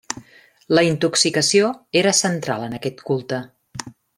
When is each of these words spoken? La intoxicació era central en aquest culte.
La 0.77 0.83
intoxicació 0.87 1.69
era 2.03 2.15
central 2.23 2.67
en 2.69 2.75
aquest 2.81 3.05
culte. 3.11 3.43